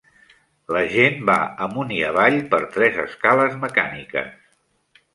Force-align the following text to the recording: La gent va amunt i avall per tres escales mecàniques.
La 0.75 0.81
gent 0.93 1.19
va 1.31 1.35
amunt 1.67 1.95
i 1.99 2.01
avall 2.09 2.39
per 2.57 2.63
tres 2.79 3.01
escales 3.07 3.63
mecàniques. 3.67 4.37